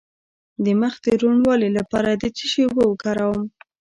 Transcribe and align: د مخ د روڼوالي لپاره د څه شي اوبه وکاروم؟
د 0.63 0.65
مخ 0.81 0.93
د 1.05 1.07
روڼوالي 1.21 1.69
لپاره 1.77 2.09
د 2.21 2.23
څه 2.37 2.45
شي 2.51 2.61
اوبه 2.65 2.83
وکاروم؟ 2.87 3.41